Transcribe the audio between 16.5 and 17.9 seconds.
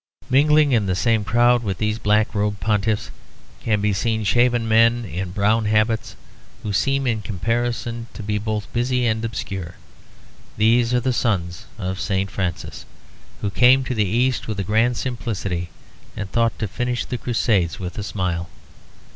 to finish the Crusades